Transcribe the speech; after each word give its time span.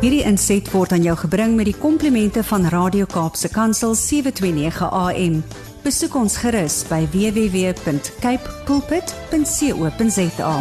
Hierdie 0.00 0.22
inset 0.24 0.64
word 0.72 0.94
aan 0.96 1.02
jou 1.04 1.12
gebring 1.26 1.58
met 1.58 1.66
die 1.68 1.76
komplimente 1.76 2.40
van 2.48 2.62
Radio 2.72 3.04
Kaapse 3.04 3.50
Kansel 3.52 3.92
729 3.92 4.86
AM. 4.96 5.34
Besoek 5.84 6.14
ons 6.16 6.38
gerus 6.40 6.78
by 6.88 7.02
www.cape 7.12 8.54
pulpit.co.za. 8.64 10.54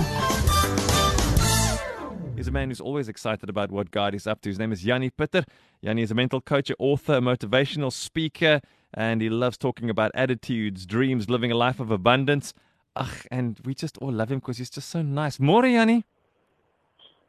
He's 2.35 2.51
a 2.51 2.51
man 2.51 2.67
who's 2.67 2.81
always 2.81 3.07
excited 3.07 3.47
about 3.47 3.71
what 3.71 3.91
God 3.91 4.13
is 4.13 4.27
up 4.27 4.41
to. 4.41 4.49
His 4.49 4.59
name 4.59 4.73
is 4.73 4.83
Yanni 4.83 5.09
Pitter. 5.09 5.45
Yanni 5.79 6.01
is 6.01 6.11
a 6.11 6.15
mental 6.15 6.41
coach, 6.41 6.69
author, 6.77 7.15
a 7.15 7.21
motivational 7.21 7.93
speaker, 7.93 8.59
and 8.93 9.21
he 9.21 9.29
loves 9.29 9.57
talking 9.57 9.89
about 9.89 10.11
attitudes, 10.15 10.85
dreams, 10.85 11.29
living 11.29 11.49
a 11.49 11.55
life 11.55 11.79
of 11.79 11.91
abundance. 11.91 12.53
Ach, 12.93 13.25
and 13.31 13.57
we 13.63 13.73
just 13.73 13.97
all 13.99 14.11
love 14.11 14.33
him 14.33 14.39
because 14.39 14.57
he's 14.57 14.69
just 14.69 14.89
so 14.89 15.01
nice. 15.01 15.39
More, 15.39 15.65
Yanni. 15.65 16.03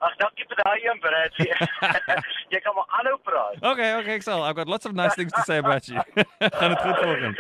Ag, 0.01 0.15
dankie 0.17 0.47
vir 0.49 0.61
daai 0.63 0.85
een, 0.85 1.01
Bradley. 1.01 1.51
jy 2.55 2.61
kan 2.65 2.75
maar 2.77 2.87
aanhou 2.99 3.19
praat. 3.29 3.57
Okay, 3.61 3.91
okay, 3.99 4.15
Excel. 4.15 4.45
I've 4.45 4.57
got 4.57 4.69
lots 4.69 4.87
of 4.89 4.95
nice 4.97 5.15
things 5.15 5.33
to 5.33 5.43
say 5.45 5.59
about 5.59 5.89
you. 5.89 6.01
Gaan 6.59 6.73
dit 6.73 6.81
goed 6.81 6.97
volgens? 7.03 7.37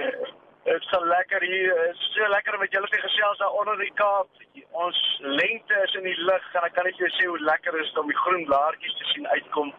Dit 0.65 0.75
is 0.77 0.89
so 0.93 1.01
lekker 1.07 1.41
hier. 1.41 1.73
Dit 1.87 1.97
is 1.97 2.11
so 2.15 2.29
lekker 2.29 2.59
met 2.59 2.73
julle 2.77 2.89
te 2.93 3.01
gesels 3.01 3.39
daar 3.39 3.57
onder 3.63 3.81
die 3.81 3.93
Kaap. 3.95 4.29
Ons 4.71 5.01
lente 5.21 5.81
is 5.87 5.95
in 5.95 6.05
die 6.05 6.19
lug 6.29 6.53
en 6.53 6.67
ek 6.69 6.77
kan 6.77 6.85
net 6.85 7.01
vir 7.01 7.07
jou 7.07 7.15
sê 7.17 7.31
hoe 7.31 7.41
lekker 7.49 7.81
is 7.81 7.89
dit 7.89 8.03
om 8.03 8.13
die 8.13 8.21
groen 8.21 8.45
blaartjies 8.51 8.99
te 9.01 9.09
sien 9.15 9.27
uitkom 9.33 9.73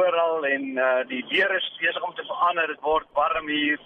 oral 0.00 0.48
en 0.48 0.64
uh, 0.76 0.88
die 1.12 1.20
weer 1.28 1.52
is 1.56 1.68
besig 1.76 2.08
om 2.08 2.16
te 2.16 2.24
verander. 2.30 2.72
Dit 2.72 2.80
word 2.88 3.12
warm 3.20 3.52
hier. 3.52 3.84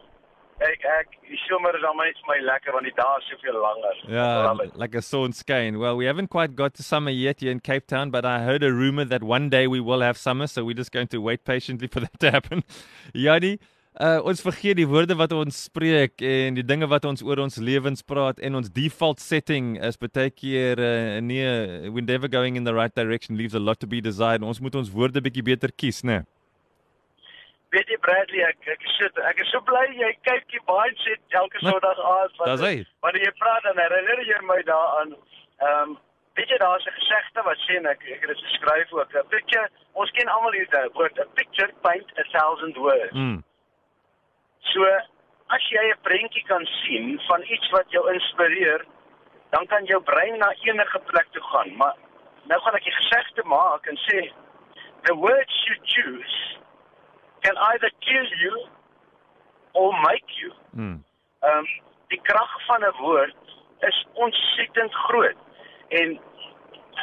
Ek 0.63 0.85
ek 0.87 1.17
die 1.27 1.39
somer 1.49 1.75
is 1.75 1.85
almal 1.87 2.07
net 2.07 2.19
vir 2.23 2.29
my 2.29 2.39
lekker 2.47 2.75
want 2.77 2.87
die 2.87 2.95
dae 2.95 3.19
is 3.19 3.29
soveel 3.31 3.59
langer. 3.65 4.01
Yeah, 4.15 4.53
like 4.79 4.95
a 4.95 5.03
sawn 5.03 5.33
skein. 5.33 5.79
Well, 5.79 5.97
we 5.97 6.05
haven't 6.05 6.29
quite 6.31 6.55
got 6.55 6.75
to 6.75 6.83
summer 6.83 7.11
yet 7.11 7.41
here 7.41 7.51
in 7.51 7.61
Cape 7.61 7.87
Town, 7.87 8.11
but 8.11 8.25
I 8.25 8.41
heard 8.45 8.63
a 8.63 8.73
rumor 8.73 9.05
that 9.07 9.23
one 9.23 9.49
day 9.51 9.67
we 9.67 9.81
will 9.81 10.03
have 10.03 10.17
summer, 10.17 10.47
so 10.47 10.65
we're 10.65 10.79
just 10.79 10.93
going 10.93 11.09
to 11.09 11.19
wait 11.19 11.45
patiently 11.45 11.89
for 11.89 12.01
that 12.05 12.21
to 12.21 12.31
happen. 12.31 12.63
Yanni, 13.13 13.59
uh, 13.99 14.21
ons 14.23 14.43
vergeet 14.45 14.79
die 14.79 14.87
woorde 14.89 15.17
wat 15.19 15.35
ons 15.35 15.65
spreek 15.67 16.23
en 16.23 16.59
die 16.59 16.67
dinge 16.67 16.87
wat 16.93 17.09
ons 17.11 17.25
oor 17.27 17.43
ons 17.43 17.59
lewens 17.59 18.05
praat 18.07 18.39
en 18.39 18.61
ons 18.61 18.71
default 18.71 19.21
setting 19.21 19.75
is 19.83 19.99
baie 19.99 20.29
keer 20.31 20.79
uh, 20.79 21.19
nee, 21.21 21.91
when 21.91 22.07
never 22.07 22.29
going 22.29 22.57
in 22.57 22.69
the 22.69 22.75
right 22.75 22.95
direction 22.95 23.37
leaves 23.37 23.59
a 23.59 23.63
lot 23.63 23.81
to 23.81 23.91
be 23.91 24.01
desired. 24.01 24.47
Ons 24.47 24.63
moet 24.63 24.79
ons 24.79 24.95
woorde 24.95 25.25
bietjie 25.25 25.45
beter 25.51 25.75
kies, 25.75 26.05
né? 26.05 26.23
Nee? 26.23 26.29
Weet 27.73 27.89
jy 27.89 27.97
Bradley, 28.05 28.43
ek 28.45 28.67
ek 28.69 28.83
is 28.85 28.97
so 29.01 29.09
ek 29.25 29.39
is 29.41 29.51
so 29.51 29.61
bly 29.65 29.85
jy 29.97 30.11
kyk 30.29 30.49
die 30.53 30.61
mindset 30.69 31.37
elke 31.41 31.61
Sondag 31.65 32.01
aand 32.05 32.61
hy. 32.61 32.73
wanneer 33.01 33.25
jy 33.25 33.33
praat 33.41 33.65
dan 33.65 33.81
herinner 33.81 34.21
jy 34.29 34.41
my 34.49 34.59
daaraan. 34.69 35.15
Ehm 35.63 35.79
um, 35.93 35.95
weet 36.37 36.53
jy 36.53 36.59
daar's 36.61 36.85
'n 36.85 36.97
gesegde 36.99 37.43
wat 37.49 37.65
sê 37.65 37.79
en 37.81 37.87
ek 37.87 38.05
ek 38.05 38.21
het 38.21 38.29
dit 38.29 38.45
geskryf 38.49 38.93
ook. 38.93 39.17
'n 39.17 39.29
Picture, 39.29 39.69
ons 39.93 40.11
ken 40.11 40.29
almal 40.29 40.53
hierdie 40.53 40.93
woord, 40.99 41.19
a 41.19 41.27
picture 41.41 41.73
paint 41.81 42.13
a 42.19 42.25
thousand 42.37 42.77
words. 42.77 43.17
Mm. 43.17 43.43
So 44.73 44.85
as 45.57 45.65
jy 45.71 45.89
'n 45.89 46.01
prentjie 46.03 46.45
kan 46.45 46.67
sien 46.85 47.21
van 47.29 47.43
iets 47.43 47.71
wat 47.71 47.89
jou 47.91 48.05
inspireer, 48.13 48.85
dan 49.51 49.67
kan 49.67 49.85
jou 49.85 50.01
brein 50.03 50.39
na 50.39 50.53
enige 50.61 50.99
plek 50.99 51.29
toe 51.33 51.43
gaan. 51.43 51.77
Maar 51.77 51.97
nou 52.45 52.61
gaan 52.61 52.75
ek 52.75 52.85
die 52.85 52.99
gesegde 53.01 53.43
maak 53.45 53.87
en 53.87 53.97
sê 53.97 54.33
the 55.09 55.15
words 55.17 55.65
you 55.67 55.77
choose 55.85 56.52
can 57.43 57.57
either 57.71 57.91
kill 58.01 58.29
you 58.45 58.55
or 59.75 59.93
make 60.11 60.29
you. 60.41 60.53
Mm. 60.77 61.03
Ehm 61.43 61.59
um, 61.59 61.67
die 62.13 62.21
krag 62.23 62.53
van 62.67 62.85
'n 62.85 62.97
woord 63.01 63.35
is 63.81 64.07
ontsettend 64.13 64.95
groot. 64.95 65.39
En 65.89 66.21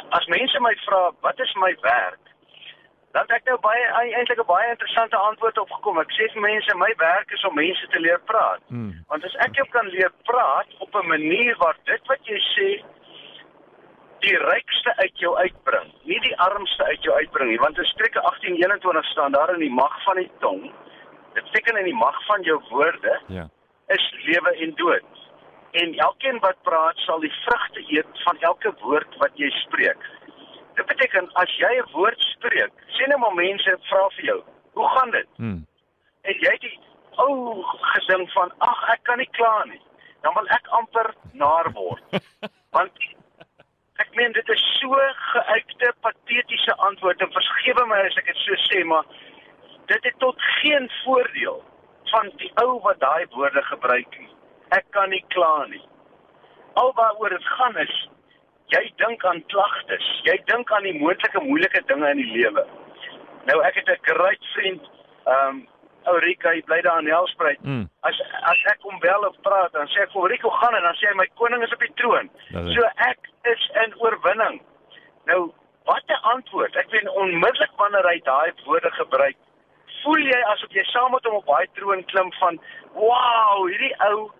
as 0.08 0.26
mense 0.26 0.60
my 0.60 0.74
vra 0.86 1.10
wat 1.20 1.38
is 1.40 1.54
my 1.54 1.76
werk? 1.80 2.24
Dan 3.12 3.22
het 3.22 3.30
ek 3.30 3.44
nou 3.44 3.58
baie 3.60 3.86
eintlik 4.14 4.38
'n 4.38 4.46
baie 4.46 4.70
interessante 4.70 5.16
antwoord 5.16 5.58
op 5.58 5.70
gekom. 5.70 5.98
Ek 5.98 6.12
sê 6.12 6.32
vir 6.32 6.40
mense 6.40 6.76
my 6.76 6.92
werk 6.96 7.30
is 7.30 7.44
om 7.44 7.54
mense 7.54 7.86
te 7.88 8.00
leer 8.00 8.20
praat. 8.20 8.62
Mm. 8.68 9.04
Want 9.08 9.24
as 9.24 9.34
ek 9.34 9.54
jou 9.54 9.68
kan 9.68 9.86
leer 9.86 10.12
praat 10.22 10.68
op 10.78 10.94
'n 10.94 11.06
manier 11.06 11.56
waar 11.56 11.76
dit 11.84 12.06
wat 12.06 12.22
jy 12.22 12.38
sê 12.54 12.84
die 14.20 14.36
rykste 14.36 14.96
uit 14.96 15.18
jou 15.22 15.36
uitbring, 15.38 15.92
nie 16.08 16.20
die 16.20 16.36
armste 16.38 16.84
uit 16.84 17.02
jou 17.02 17.14
uitbring 17.16 17.50
nie, 17.50 17.58
want 17.58 17.78
in 17.78 17.84
Spreuke 17.84 18.20
18:21 18.20 19.04
staan 19.12 19.32
daar 19.32 19.54
in 19.54 19.60
die 19.60 19.70
mag 19.72 20.02
van 20.04 20.16
die 20.16 20.30
tong, 20.40 20.72
dit 21.34 21.44
beteken 21.44 21.78
in 21.78 21.84
die 21.84 21.94
mag 21.96 22.24
van 22.26 22.42
jou 22.42 22.60
woorde 22.70 23.20
Ja. 23.26 23.48
is 23.86 24.14
lewe 24.26 24.54
en 24.56 24.74
dood. 24.74 25.04
En 25.72 25.94
elkeen 25.94 26.38
wat 26.40 26.62
praat 26.62 26.96
sal 26.98 27.20
die 27.20 27.32
vrugte 27.44 27.84
eet 27.96 28.22
van 28.24 28.36
elke 28.40 28.72
woord 28.80 29.16
wat 29.18 29.30
jy 29.34 29.50
spreek. 29.50 29.98
Dit 30.74 30.86
beteken 30.86 31.30
as 31.32 31.56
jy 31.58 31.72
'n 31.78 31.90
woord 31.92 32.20
spreek, 32.20 32.72
sien 32.86 33.08
nou 33.08 33.18
maar 33.20 33.34
mense 33.34 33.76
vra 33.88 34.08
vir 34.08 34.24
jou, 34.24 34.42
"Hoe 34.72 34.88
gaan 34.88 35.10
dit?" 35.10 35.28
Mm. 35.38 35.66
En 36.22 36.34
jy 36.34 36.56
die 36.60 36.78
ou 37.16 37.62
gedink 37.80 38.30
van, 38.30 38.52
"Ag, 38.58 38.88
ek 38.92 39.02
kan 39.02 39.18
nie 39.18 39.28
kla 39.30 39.64
nie." 39.64 39.80
Dan 40.22 40.34
wil 40.34 40.46
ek 40.48 40.66
amper 40.68 41.14
naar 41.32 41.70
word. 41.72 42.02
Want 42.76 42.92
ek 44.10 44.16
meen 44.18 44.32
dit 44.34 44.48
is 44.50 44.62
so 44.80 44.96
geuite 45.30 45.92
patetiese 46.02 46.74
antwoord 46.86 47.20
en 47.22 47.30
vergewe 47.30 47.84
my 47.86 48.00
as 48.08 48.16
ek 48.18 48.26
dit 48.26 48.40
so 48.42 48.56
sê, 48.66 48.80
maar 48.84 49.06
dit 49.86 50.06
het 50.08 50.16
tot 50.18 50.42
geen 50.58 50.88
voordeel 51.04 51.60
van 52.10 52.30
die 52.42 52.50
ou 52.62 52.80
wat 52.82 52.98
daai 52.98 53.26
woorde 53.36 53.62
gebruik 53.68 54.18
nie. 54.18 54.30
Ek 54.74 54.88
kan 54.96 55.14
nie 55.14 55.22
kla 55.34 55.66
nie. 55.70 55.82
Alwaaroor 56.82 57.36
dit 57.36 57.46
gaan 57.54 57.78
is 57.84 57.94
jy 58.74 58.82
dink 59.02 59.24
aan 59.26 59.44
klagtes. 59.52 60.06
Jy 60.26 60.36
dink 60.50 60.72
aan 60.74 60.86
die 60.86 60.98
moontlike 60.98 61.42
moeilike 61.46 61.82
dinge 61.86 62.10
in 62.10 62.22
die 62.22 62.32
lewe. 62.34 62.66
Nou 63.46 63.60
ek 63.62 63.78
het 63.78 63.94
'n 63.94 64.10
great 64.10 64.44
vriend, 64.54 64.90
ehm 65.26 65.48
um, 65.48 65.68
Ulrika, 66.06 66.50
hy 66.50 66.62
bly 66.62 66.80
daar 66.80 66.98
in 67.00 67.06
Helspruit. 67.06 67.60
Mm. 67.62 67.88
As 68.00 68.20
as 68.42 68.64
ek 68.72 68.80
hom 68.82 68.98
bel 68.98 69.26
of 69.28 69.36
praat, 69.42 69.72
dan 69.72 69.86
sê 69.88 70.02
ek 70.02 70.12
vir 70.12 70.36
"Hoe 70.42 70.56
gaan 70.60 70.72
dit?" 70.72 70.82
Dan 70.82 70.94
sê 70.94 71.08
hy, 71.08 71.14
"My 71.14 71.28
koning 71.34 71.62
is 71.62 71.72
op 71.72 71.80
die 71.80 71.92
troon." 71.94 72.30
Hy. 72.48 72.74
So 72.74 72.80
ek 72.96 73.18
is 73.42 73.70
in 73.84 73.94
oorwinning. 74.00 74.62
Nou, 75.26 75.52
wat 75.84 76.02
'n 76.08 76.22
antwoord. 76.34 76.76
Ek 76.76 76.90
weet 76.90 77.08
onmiddellik 77.08 77.70
wanneer 77.76 78.06
hy 78.06 78.20
daai 78.24 78.52
woorde 78.64 78.90
gebruik, 78.90 79.36
voel 80.02 80.18
jy 80.18 80.40
asof 80.52 80.72
jy 80.72 80.84
saam 80.84 81.10
met 81.12 81.24
hom 81.24 81.34
op 81.34 81.46
daai 81.46 81.66
troon 81.74 82.04
klim 82.04 82.32
van, 82.32 82.60
"Wow, 82.92 83.66
hierdie 83.68 83.94
ou 84.08 84.30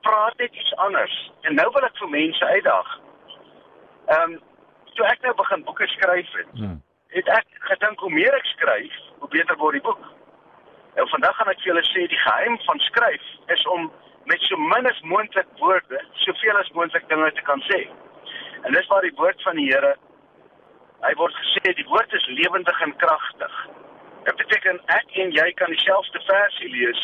praat 0.00 0.36
net 0.38 0.54
iets 0.54 0.74
anders." 0.76 1.32
En 1.42 1.54
nou 1.54 1.70
wil 1.72 1.84
ek 1.84 1.96
vir 1.96 2.08
mense 2.08 2.44
uitdaag. 2.44 2.98
Ehm, 4.06 4.32
um, 4.32 4.40
toe 4.94 5.06
ek 5.06 5.22
nou 5.22 5.34
begin 5.34 5.64
boeke 5.64 5.86
skryf 5.86 6.32
het, 6.32 6.52
Mm. 6.54 6.82
het 7.08 7.28
ek 7.28 7.46
gedink 7.58 7.98
hoe 8.00 8.10
meer 8.10 8.34
ek 8.34 8.44
skryf, 8.44 8.92
hoe 9.18 9.28
beter 9.28 9.56
word 9.56 9.72
die 9.72 9.82
boek. 9.82 10.04
Nou 10.96 11.04
vandag 11.12 11.36
gaan 11.36 11.52
ek 11.52 11.60
vir 11.60 11.70
julle 11.72 11.84
sê 11.90 12.06
die 12.08 12.22
geheim 12.24 12.56
van 12.64 12.78
skryf 12.88 13.24
is 13.54 13.64
om 13.74 13.90
met 14.30 14.42
so 14.48 14.56
min 14.72 14.88
as 14.88 15.00
moontlik 15.12 15.48
woorde 15.60 16.00
soveel 16.24 16.56
as 16.60 16.72
moontlik 16.78 17.04
dinge 17.10 17.28
te 17.36 17.44
kan 17.48 17.62
sê. 17.68 17.82
En 18.64 18.72
dis 18.72 18.88
waar 18.92 19.04
die 19.04 19.16
woord 19.20 19.42
van 19.44 19.60
die 19.60 19.68
Here 19.68 19.92
hy 21.04 21.12
word 21.20 21.36
gesê 21.42 21.74
die 21.76 21.86
woord 21.90 22.16
is 22.16 22.26
lewendig 22.40 22.80
en 22.82 22.96
kragtig. 23.02 23.60
Dit 24.24 24.40
beteken 24.40 24.80
ek 24.96 25.20
en 25.22 25.36
jy 25.36 25.46
kan 25.60 25.70
dieselfde 25.70 26.22
versie 26.30 26.72
lees. 26.72 27.02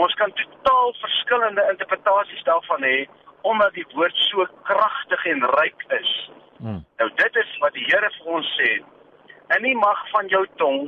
Ons 0.00 0.14
kan 0.20 0.32
totaal 0.38 0.94
verskillende 1.02 1.66
interpretasies 1.74 2.46
daarvan 2.48 2.86
hê 2.86 2.96
omdat 3.44 3.74
die 3.76 3.86
woord 3.92 4.16
so 4.30 4.46
kragtig 4.70 5.26
en 5.34 5.42
ryk 5.58 5.88
is. 5.98 6.12
Mm. 6.62 6.84
Nou 7.02 7.10
dit 7.18 7.42
is 7.42 7.56
wat 7.66 7.74
die 7.74 7.88
Here 7.90 8.14
vir 8.20 8.36
ons 8.38 8.58
sê. 8.60 8.76
In 9.58 9.66
die 9.66 9.76
mag 9.76 10.06
van 10.14 10.30
jou 10.32 10.46
tong 10.62 10.86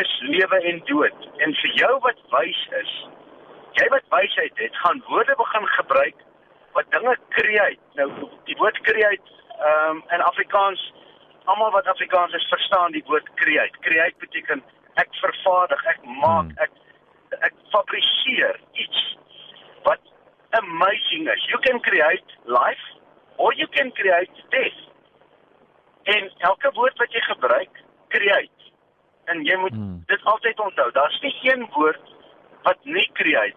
is 0.00 0.20
lewe 0.20 0.60
en 0.70 0.82
dood. 0.90 1.28
En 1.44 1.54
vir 1.54 1.72
jou 1.80 1.92
wat 2.06 2.20
wys 2.32 2.60
is, 2.80 2.92
jy 3.78 3.86
wat 3.92 4.06
wysheid 4.14 4.62
het, 4.62 4.76
gaan 4.84 5.02
woorde 5.08 5.34
begin 5.38 5.66
gebruik 5.78 6.22
wat 6.74 6.90
dinge 6.90 7.16
create. 7.28 7.80
Nou 7.98 8.08
die 8.50 8.56
woord 8.58 8.78
create 8.88 9.32
ehm 9.54 9.90
um, 9.96 10.02
in 10.10 10.22
Afrikaans 10.30 10.82
almal 11.44 11.70
wat 11.70 11.86
Afrikaans 11.86 12.34
is 12.34 12.46
verstaan 12.48 12.92
die 12.92 13.04
woord 13.06 13.28
create. 13.34 13.78
Create 13.80 14.14
beteken 14.18 14.62
ek 14.94 15.14
vervaardig, 15.20 15.84
ek 15.92 16.02
maak, 16.04 16.50
Hmm. 16.50 16.58
ek 16.58 16.70
ek 17.48 17.54
fabriseer 17.70 18.60
iets 18.72 19.16
wat 19.82 20.00
amazing 20.50 21.28
is. 21.28 21.46
You 21.50 21.58
can 21.58 21.80
create 21.80 22.36
life 22.44 22.84
or 23.36 23.54
you 23.54 23.66
can 23.68 23.92
create 23.92 24.44
death. 24.50 24.80
En 26.02 26.30
elke 26.38 26.70
woord 26.72 26.98
wat 26.98 27.12
jy 27.12 27.20
gebruik, 27.20 27.82
create. 28.08 28.63
En 29.24 29.44
jy 29.44 29.56
moet 29.56 29.72
Hmm. 29.72 30.02
dit 30.06 30.24
altyd 30.24 30.60
onthou. 30.60 30.90
Daar's 30.92 31.20
nie 31.20 31.34
een 31.42 31.68
woord 31.72 32.00
wat 32.62 32.78
nie 32.84 33.10
create. 33.12 33.56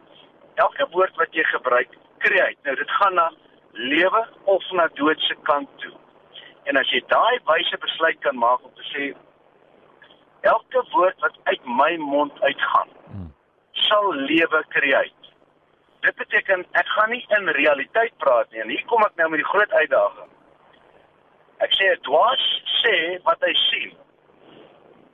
Elke 0.55 0.87
woord 0.91 1.15
wat 1.15 1.33
jy 1.33 1.43
gebruik, 1.43 1.89
create. 2.17 2.57
Nou 2.63 2.75
dit 2.75 2.89
gaan 2.91 3.13
na 3.13 3.31
lewe 3.71 4.27
of 4.43 4.71
na 4.71 4.87
dood 4.93 5.19
se 5.19 5.35
kant 5.43 5.69
toe. 5.79 5.93
En 6.63 6.77
as 6.77 6.89
jy 6.89 7.03
daai 7.07 7.39
wyse 7.45 7.77
besluit 7.77 8.19
kan 8.19 8.37
maak 8.37 8.63
om 8.63 8.73
te 8.75 8.83
sê 8.93 9.15
elke 10.41 10.83
woord 10.91 11.19
wat 11.19 11.37
uit 11.43 11.65
my 11.65 11.95
mond 11.97 12.41
uitgaan, 12.41 12.87
Mm. 13.07 13.33
sal 13.71 14.13
lewe 14.13 14.63
create. 14.69 15.13
Dit 16.01 16.15
beteken 16.15 16.65
ek 16.71 16.87
gaan 16.87 17.09
nie 17.09 17.25
in 17.29 17.47
realiteit 17.47 18.17
praat 18.17 18.51
nie. 18.51 18.61
En 18.61 18.69
hier 18.69 18.85
kom 18.85 19.01
ek 19.03 19.15
nou 19.15 19.29
met 19.29 19.39
die 19.39 19.47
groot 19.49 19.71
uitdaging. 19.71 20.29
Ek 21.59 21.71
sê 21.73 21.91
'n 21.91 22.01
dwaas 22.01 22.61
sê 22.83 23.21
wat 23.23 23.37
hy 23.41 23.53
sien. 23.53 23.97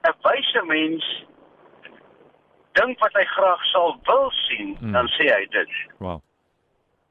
'n 0.04 0.16
wyse 0.24 0.62
mens 0.66 1.26
dink 2.74 3.00
wat 3.00 3.14
hy 3.14 3.24
graag 3.24 3.66
sal 3.72 3.98
wil 4.08 4.32
sien, 4.32 4.78
Mm. 4.82 4.92
dan 4.92 5.08
sê 5.08 5.30
hy 5.30 5.46
dit. 5.46 5.70
Wow. 6.00 6.22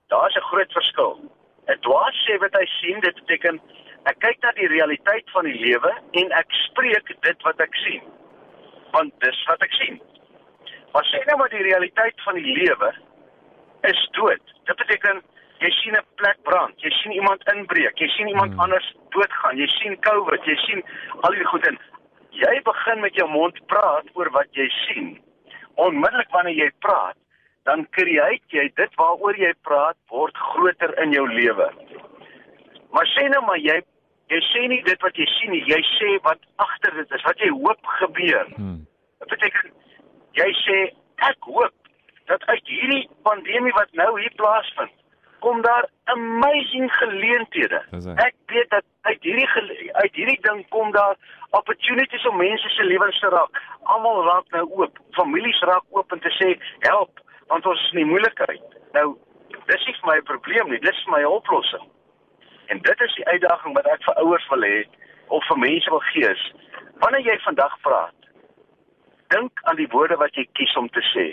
Daar's 0.09 0.37
'n 0.37 0.49
groot 0.51 0.73
verskil. 0.73 1.21
'n 1.69 1.79
Dwaas 1.81 2.17
sê 2.27 2.39
wat 2.39 2.55
hy 2.55 2.67
sien, 2.81 3.01
dit 3.01 3.15
beteken 3.15 3.61
ek 4.05 4.19
kyk 4.19 4.43
na 4.43 4.53
die 4.53 4.67
realiteit 4.67 5.31
van 5.31 5.45
die 5.45 5.59
lewe 5.59 5.93
en 6.11 6.33
ek 6.33 6.51
spreek 6.51 7.07
dit 7.21 7.43
wat 7.43 7.61
ek 7.61 7.75
sien. 7.75 8.03
Want 8.91 9.13
dis 9.21 9.45
wat 9.47 9.63
ek 9.63 9.73
sien. 9.73 10.01
Maar 10.93 11.05
sê 11.05 11.25
nou 11.27 11.37
maar 11.39 11.49
die 11.49 11.63
realiteit 11.63 12.23
van 12.25 12.35
die 12.35 12.53
lewe 12.59 12.93
is 13.83 14.09
dood. 14.11 14.43
Dit 14.65 14.77
beteken 14.77 15.23
jy 15.59 15.71
sien 15.71 15.97
'n 15.97 16.07
plek 16.15 16.43
brand, 16.43 16.75
jy 16.83 16.91
sien 16.91 17.13
iemand 17.13 17.43
inbreek, 17.55 17.99
jy 17.99 18.09
sien 18.09 18.29
iemand 18.29 18.53
hmm. 18.53 18.61
anders 18.61 18.95
doodgaan, 19.11 19.57
jy 19.57 19.67
sien 19.67 20.01
COVID, 20.01 20.45
jy 20.45 20.57
sien 20.57 20.85
al 21.21 21.31
die 21.31 21.45
goed 21.45 21.67
en 21.67 21.79
jy 22.37 22.55
begin 22.65 23.01
met 23.01 23.17
jou 23.19 23.29
mond 23.31 23.59
praat 23.73 24.09
oor 24.19 24.31
wat 24.37 24.51
jy 24.57 24.69
sien. 24.85 25.11
Onmiddellik 25.81 26.31
wanneer 26.35 26.59
jy 26.59 26.71
praat, 26.85 27.17
dan 27.69 27.85
create 27.97 28.57
jy 28.57 28.67
dit 28.77 28.99
waaroor 29.01 29.39
jy 29.39 29.53
praat 29.67 29.97
word 30.11 30.37
groter 30.53 30.95
in 31.03 31.15
jou 31.15 31.27
lewe. 31.29 31.69
Maar 32.93 33.09
sê 33.15 33.29
nou 33.33 33.43
maar 33.47 33.61
jy 33.63 33.79
jy 34.33 34.41
sê 34.49 34.63
nie 34.71 34.81
dit 34.87 35.03
wat 35.05 35.19
jy 35.19 35.27
sien 35.29 35.53
nie, 35.53 35.63
jy 35.69 35.79
sê 35.99 36.17
wat 36.25 36.41
agter 36.65 36.95
dit 36.97 37.11
is, 37.13 37.25
wat 37.27 37.41
jy 37.43 37.51
hoop 37.53 37.93
gebeur. 37.99 38.49
Hmm. 38.57 38.81
Dit 39.21 39.35
beteken 39.35 39.73
jy 40.39 40.49
sê 40.63 40.79
ek 41.29 41.49
hoop 41.53 41.75
dat 42.31 42.45
uit 42.49 42.71
hierdie 42.71 43.05
pandemie 43.29 43.75
wat 43.77 43.93
nou 43.99 44.09
hier 44.21 44.33
plaasvind, 44.41 44.95
kom 45.45 45.63
daar 45.63 45.89
amazing 46.05 46.93
geleenthede. 46.93 47.83
Ek 48.15 48.35
weet 48.47 48.71
dat 48.71 48.85
uit 49.01 49.23
hierdie 49.23 49.49
uit 49.93 50.15
hierdie 50.15 50.39
ding 50.47 50.63
kom 50.69 50.93
daar 50.95 51.17
opportunities 51.51 52.27
om 52.31 52.37
mense 52.37 52.69
se 52.69 52.85
lewens 52.85 53.19
te 53.21 53.29
raak. 53.29 53.63
Almal 53.83 54.23
raak 54.29 54.55
nou 54.57 54.65
oop, 54.79 54.99
families 55.19 55.61
raak 55.61 55.85
oop 55.91 56.13
en 56.13 56.23
te 56.23 56.33
sê 56.39 56.55
help, 56.87 57.21
want 57.51 57.67
ons 57.67 57.85
is 57.87 57.93
in 57.93 58.03
die 58.05 58.11
moeilikheid. 58.13 58.79
Nou 58.97 59.07
dis 59.67 59.87
nie 59.87 59.97
vir 60.01 60.09
my 60.11 60.17
'n 60.21 60.31
probleem 60.31 60.71
nie, 60.71 60.81
dis 60.87 61.05
vir 61.05 61.13
my 61.17 61.23
'n 61.23 61.37
oplossing. 61.39 61.87
En 62.67 62.79
dit 62.79 63.01
is 63.01 63.15
die 63.15 63.27
uitdaging 63.27 63.75
wat 63.75 63.87
ek 63.87 64.05
vir 64.05 64.15
ouers 64.15 64.49
wil 64.49 64.63
hê 64.71 64.85
of 65.29 65.47
vir 65.47 65.59
mense 65.59 65.91
wil 65.91 66.05
gee 66.13 66.31
is 66.31 66.53
wanneer 67.03 67.25
jy 67.27 67.39
vandag 67.39 67.81
praat, 67.81 68.15
dink 69.29 69.61
aan 69.63 69.77
die 69.77 69.89
woorde 69.91 70.17
wat 70.17 70.35
jy 70.35 70.47
kies 70.53 70.77
om 70.77 70.89
te 70.89 71.03
sê. 71.15 71.27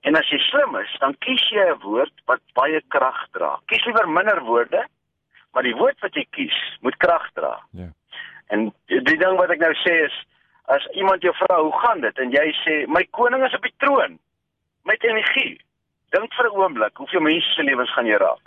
En 0.00 0.16
as 0.16 0.28
jy 0.32 0.38
slim 0.38 0.76
is, 0.80 0.92
dan 1.00 1.14
kies 1.24 1.42
jy 1.52 1.64
'n 1.72 1.80
woord 1.82 2.12
wat 2.26 2.40
baie 2.54 2.80
krag 2.88 3.20
dra. 3.36 3.58
Kies 3.66 3.84
liewer 3.84 4.08
minder 4.08 4.40
woorde, 4.40 4.86
maar 5.52 5.62
die 5.62 5.76
woord 5.76 6.00
wat 6.00 6.14
jy 6.14 6.26
kies 6.30 6.56
moet 6.80 6.96
krag 6.96 7.26
dra. 7.34 7.60
Ja. 7.70 7.88
En 8.48 8.72
die 8.86 9.00
die 9.02 9.18
ding 9.18 9.36
wat 9.36 9.50
ek 9.50 9.60
nou 9.60 9.74
sê 9.74 10.04
is 10.06 10.16
as 10.64 10.86
iemand 10.94 11.22
jou 11.22 11.34
vra 11.34 11.60
hoe 11.60 11.78
gaan 11.82 12.00
dit 12.00 12.18
en 12.18 12.30
jy 12.30 12.46
sê 12.64 12.86
my 12.86 13.02
koning 13.10 13.44
is 13.44 13.54
op 13.54 13.62
die 13.62 13.74
troon 13.78 14.18
met 14.84 15.04
energie. 15.04 15.60
Dink 16.10 16.32
vir 16.34 16.46
'n 16.46 16.56
oomblik 16.56 16.96
hoeveel 16.96 17.20
mense 17.20 17.52
se 17.54 17.62
lewens 17.62 17.92
gaan 17.92 18.06
jy 18.06 18.16
raak. 18.16 18.44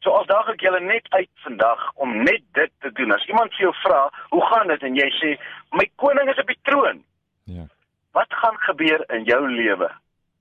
So 0.00 0.10
as 0.10 0.26
daag 0.26 0.48
ek 0.48 0.60
julle 0.60 0.80
net 0.80 1.06
uit 1.10 1.30
vandag 1.42 1.92
om 1.94 2.22
net 2.22 2.42
dit 2.52 2.72
te 2.80 2.92
doen. 2.92 3.12
As 3.12 3.26
iemand 3.26 3.50
vir 3.54 3.60
jou 3.60 3.74
vra, 3.82 4.10
"Hoe 4.30 4.44
gaan 4.46 4.68
dit?" 4.68 4.82
en 4.82 4.94
jy 4.94 5.10
sê, 5.20 5.38
"My 5.72 5.90
koning 5.96 6.28
is 6.28 6.38
op 6.38 6.46
die 6.46 6.60
troon." 6.62 7.04
Ja. 7.44 7.66
Wat 8.12 8.30
gaan 8.30 8.56
gebeur 8.56 9.04
in 9.10 9.24
jou 9.24 9.48
lewe? 9.48 9.90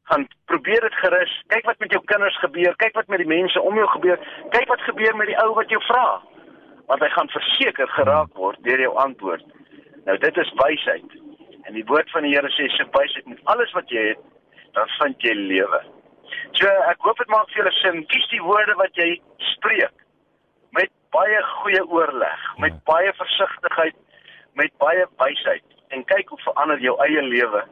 Gaan 0.08 0.28
probeer 0.48 0.82
dit 0.82 0.96
gerus. 1.04 1.34
Kyk 1.52 1.66
wat 1.68 1.80
met 1.84 1.92
jou 1.92 2.02
kinders 2.06 2.40
gebeur, 2.40 2.76
kyk 2.84 2.96
wat 2.96 3.08
met 3.12 3.20
die 3.24 3.28
mense 3.28 3.62
om 3.62 3.76
jou 3.76 3.88
gebeur, 3.88 4.20
kyk 4.56 4.68
wat 4.72 4.82
gebeur 4.88 5.16
met 5.20 5.28
die 5.28 5.40
ou 5.44 5.54
wat 5.58 5.70
jou 5.74 5.82
vra. 5.90 6.22
Want 6.88 7.04
hy 7.04 7.10
gaan 7.12 7.30
verseker 7.34 7.88
geraak 7.98 8.32
word 8.40 8.60
deur 8.64 8.80
jou 8.80 8.94
antwoord. 9.04 9.44
Nou 10.08 10.18
dit 10.24 10.38
is 10.38 10.54
wysheid. 10.64 11.16
En 11.68 11.76
die 11.76 11.86
woord 11.86 12.12
van 12.16 12.24
die 12.24 12.32
Here 12.36 12.50
sê 12.56 12.70
se 12.72 12.86
wysheid 12.96 13.28
met 13.28 13.42
alles 13.52 13.72
wat 13.76 13.90
jy 13.92 14.06
het, 14.14 14.22
dan 14.78 14.88
vind 15.00 15.26
jy 15.28 15.34
lewe. 15.36 15.82
So 16.60 16.72
ek 16.92 17.04
hoop 17.04 17.20
dit 17.20 17.34
maak 17.34 17.50
vir 17.52 17.64
julle 17.64 17.74
sin. 17.82 18.06
Kies 18.12 18.28
die 18.32 18.44
woorde 18.44 18.76
wat 18.80 18.96
jy 18.96 19.10
spreek 19.54 20.06
met 20.72 20.92
baie 21.16 21.42
goeie 21.60 21.84
oorleg, 21.88 22.46
met 22.64 22.72
Ja. 22.72 22.80
baie 22.86 23.12
versigtigheid, 23.14 23.96
met 24.54 24.72
baie 24.78 25.06
wysheid 25.18 25.64
en 25.90 26.04
kyk 26.06 26.30
hoe 26.30 26.40
verander 26.46 26.80
jou 26.80 26.96
eie 27.04 27.22
lewe 27.22 27.64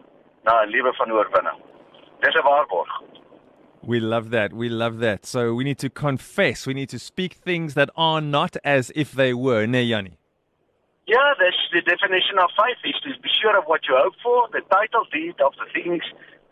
na 0.43 0.61
'n 0.63 0.69
lewe 0.69 0.93
van 0.93 1.11
oorwinning. 1.11 1.59
Dis 2.21 2.35
'n 2.35 2.43
waarborg. 2.43 2.87
We 3.83 3.99
love 3.99 4.31
that. 4.31 4.51
We 4.51 4.67
love 4.69 4.99
that. 4.99 5.25
So 5.25 5.53
we 5.53 5.63
need 5.63 5.77
to 5.79 5.89
confess. 5.89 6.65
We 6.65 6.73
need 6.73 6.89
to 6.89 6.99
speak 6.99 7.33
things 7.33 7.75
that 7.75 7.89
are 7.95 8.19
not 8.19 8.57
as 8.63 8.91
if 8.95 9.11
they 9.11 9.33
were. 9.33 9.67
Ne, 9.67 9.83
Yanni? 9.83 10.17
Yeah, 11.07 11.33
that's 11.39 11.61
the 11.71 11.81
definition 11.81 12.39
of 12.39 12.49
faith 12.57 12.81
is 12.83 12.99
to 13.03 13.09
be 13.21 13.29
sure 13.41 13.55
of 13.57 13.65
what 13.65 13.81
you 13.87 13.95
hope 13.95 14.15
for, 14.23 14.47
the 14.51 14.61
title 14.71 15.05
deed 15.13 15.35
of 15.39 15.53
the 15.61 15.67
things 15.71 16.01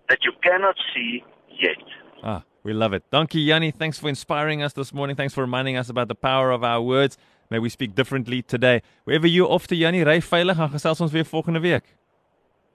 that 0.09 0.19
you 0.23 0.31
cannot 0.43 0.75
see 0.93 1.23
yet. 1.59 1.81
Ah, 2.23 2.43
we 2.61 2.71
love 2.71 2.93
it. 2.93 3.03
Donkey 3.09 3.41
Yanni, 3.41 3.71
thanks 3.71 3.97
for 3.97 4.09
inspiring 4.09 4.61
us 4.61 4.73
this 4.73 4.93
morning. 4.93 5.15
Thanks 5.15 5.33
for 5.33 5.41
reminding 5.41 5.75
us 5.75 5.89
about 5.89 6.07
the 6.07 6.15
power 6.15 6.51
of 6.51 6.63
our 6.63 6.81
words. 6.81 7.17
May 7.49 7.57
we 7.57 7.69
speak 7.69 7.95
differently 7.95 8.43
today. 8.43 8.83
Wherever 9.05 9.25
you're 9.25 9.49
off 9.49 9.65
to, 9.67 9.75
Yanni, 9.75 10.03
ry 10.03 10.19
veilig 10.21 10.59
en 10.59 10.69
gesels 10.69 11.01
ons 11.01 11.11
weer 11.11 11.25
volgende 11.25 11.59
week. 11.59 11.95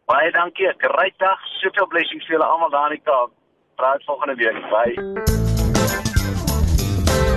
Baie 0.08 0.30
dankie. 0.32 0.68
'n 0.68 0.74
Great 0.78 1.16
dag. 1.18 1.38
Soveel 1.60 1.86
blessings 1.86 2.24
vir 2.26 2.32
julle 2.36 2.48
almal 2.52 2.70
daar 2.70 2.90
in 2.90 2.96
die 2.96 3.04
Kaap. 3.04 3.30
Praat 3.76 4.04
volgende 4.04 4.34
week. 4.34 4.58
Bye. 4.72 4.94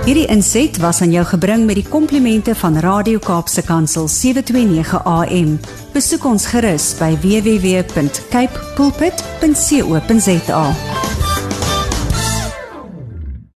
Hierdie 0.04 0.26
inset 0.26 0.78
was 0.82 1.00
aan 1.02 1.12
jou 1.12 1.24
gebring 1.24 1.66
met 1.66 1.74
die 1.74 1.88
komplimente 1.88 2.54
van 2.54 2.78
Radio 2.78 3.18
Kaapse 3.18 3.62
Kansel 3.62 4.08
729 4.08 5.04
AM. 5.04 5.60
Besoek 5.92 6.24
ons 6.24 6.46
gerus 6.46 6.98
by 6.98 7.12
www.cape 7.22 8.58
pulpit.co.za. 8.74 10.64